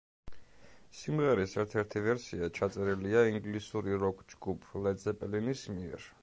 [0.99, 6.13] სიმღერის ერთ-ერთი ვერსია ჩაწერილია ინგლისური როკ-ჯგუფ ლედ ზეპელინის მიერ.